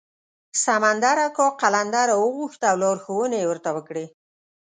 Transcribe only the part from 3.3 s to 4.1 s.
یې ورته وکړې.